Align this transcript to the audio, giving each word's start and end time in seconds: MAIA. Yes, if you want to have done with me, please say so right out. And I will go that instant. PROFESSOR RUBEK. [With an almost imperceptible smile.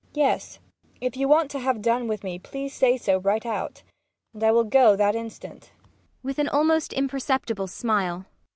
MAIA. 0.01 0.25
Yes, 0.25 0.59
if 0.99 1.15
you 1.15 1.27
want 1.27 1.51
to 1.51 1.59
have 1.59 1.79
done 1.79 2.07
with 2.07 2.23
me, 2.23 2.39
please 2.39 2.73
say 2.73 2.97
so 2.97 3.19
right 3.19 3.45
out. 3.45 3.83
And 4.33 4.43
I 4.43 4.51
will 4.51 4.63
go 4.63 4.95
that 4.95 5.13
instant. 5.15 5.65
PROFESSOR 5.69 5.77
RUBEK. 5.83 6.23
[With 6.23 6.39
an 6.39 6.49
almost 6.49 6.93
imperceptible 6.93 7.67
smile. 7.67 8.25